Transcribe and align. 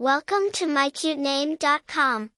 Welcome 0.00 0.50
to 0.52 0.64
mycutename.com. 0.64 2.30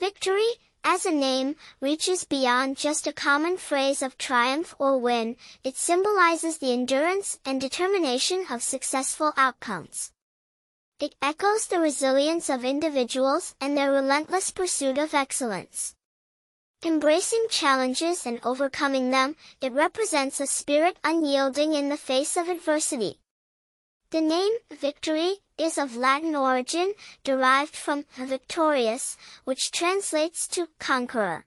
Victory, 0.00 0.48
as 0.82 1.06
a 1.06 1.12
name, 1.12 1.54
reaches 1.80 2.24
beyond 2.24 2.78
just 2.78 3.06
a 3.06 3.12
common 3.12 3.58
phrase 3.58 4.02
of 4.02 4.18
triumph 4.18 4.74
or 4.80 4.98
win, 4.98 5.36
it 5.62 5.76
symbolizes 5.76 6.58
the 6.58 6.72
endurance 6.72 7.38
and 7.44 7.60
determination 7.60 8.46
of 8.50 8.60
successful 8.60 9.32
outcomes. 9.36 10.10
It 10.98 11.14
echoes 11.22 11.68
the 11.68 11.78
resilience 11.78 12.50
of 12.50 12.64
individuals 12.64 13.54
and 13.60 13.76
their 13.76 13.92
relentless 13.92 14.50
pursuit 14.50 14.98
of 14.98 15.14
excellence. 15.14 15.94
Embracing 16.84 17.46
challenges 17.50 18.26
and 18.26 18.40
overcoming 18.42 19.12
them, 19.12 19.36
it 19.60 19.70
represents 19.70 20.40
a 20.40 20.48
spirit 20.48 20.96
unyielding 21.04 21.72
in 21.72 21.88
the 21.88 21.96
face 21.96 22.36
of 22.36 22.48
adversity. 22.48 23.20
The 24.14 24.20
name, 24.20 24.52
victory, 24.70 25.38
is 25.58 25.76
of 25.76 25.96
Latin 25.96 26.36
origin, 26.36 26.94
derived 27.24 27.74
from 27.74 28.04
victorious, 28.14 29.16
which 29.42 29.72
translates 29.72 30.46
to 30.54 30.68
conqueror. 30.78 31.46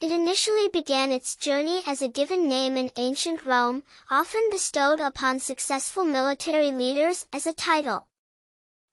It 0.00 0.10
initially 0.10 0.66
began 0.66 1.12
its 1.12 1.36
journey 1.36 1.84
as 1.86 2.02
a 2.02 2.08
given 2.08 2.48
name 2.48 2.76
in 2.76 2.90
ancient 2.96 3.46
Rome, 3.46 3.84
often 4.10 4.50
bestowed 4.50 4.98
upon 4.98 5.38
successful 5.38 6.02
military 6.02 6.72
leaders 6.72 7.28
as 7.32 7.46
a 7.46 7.52
title. 7.52 8.08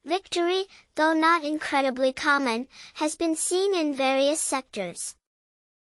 Victory, 0.03 0.65
though 0.93 1.15
not 1.15 1.43
incredibly 1.43 2.13
common, 2.13 2.67
has 3.01 3.15
been 3.15 3.35
seen 3.35 3.73
in 3.73 3.95
various 3.95 4.41
sectors. 4.41 5.15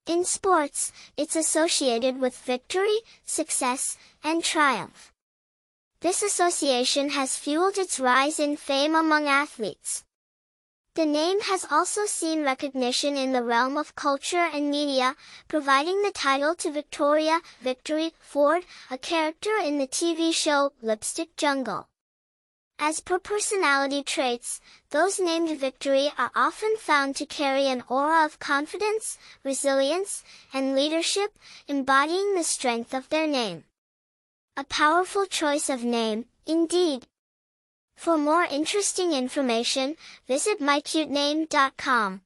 In 0.07 0.25
sports, 0.25 0.91
it's 1.19 1.37
associated 1.37 2.19
with 2.19 2.35
victory, 2.39 3.01
success, 3.27 3.99
and 4.25 4.43
triumph. 4.43 5.13
This 6.01 6.23
association 6.23 7.11
has 7.11 7.37
fueled 7.37 7.77
its 7.77 7.99
rise 7.99 8.39
in 8.39 8.57
fame 8.57 8.95
among 8.95 9.27
athletes. 9.27 10.05
The 10.95 11.05
name 11.05 11.41
has 11.41 11.67
also 11.69 12.07
seen 12.07 12.45
recognition 12.45 13.17
in 13.17 13.33
the 13.33 13.43
realm 13.43 13.77
of 13.77 13.97
culture 13.97 14.49
and 14.53 14.71
media, 14.71 15.17
providing 15.49 16.03
the 16.03 16.13
title 16.13 16.55
to 16.55 16.71
Victoria 16.71 17.41
Victory 17.61 18.15
Ford, 18.21 18.65
a 18.93 18.97
character 18.97 19.57
in 19.57 19.79
the 19.79 19.89
TV 19.89 20.33
show 20.33 20.73
Lipstick 20.83 21.37
Jungle. 21.37 21.89
As 22.79 23.01
per 23.01 23.19
personality 23.19 24.05
traits, 24.05 24.61
those 24.91 25.19
named 25.19 25.59
Victory 25.59 26.13
are 26.17 26.31
often 26.37 26.77
found 26.77 27.17
to 27.17 27.27
carry 27.27 27.67
an 27.67 27.83
aura 27.89 28.25
of 28.25 28.39
confidence, 28.39 29.19
resilience, 29.43 30.23
and 30.53 30.77
leadership, 30.77 31.37
embodying 31.67 32.37
the 32.37 32.45
strength 32.45 32.95
of 32.95 33.09
their 33.09 33.27
name. 33.27 33.65
A 34.59 34.65
powerful 34.65 35.25
choice 35.25 35.71
of 35.71 35.85
name, 35.85 36.25
indeed. 36.45 37.07
For 37.97 38.19
more 38.19 38.43
interesting 38.43 39.13
information, 39.13 39.95
visit 40.27 40.61
mycutename.com. 40.61 42.23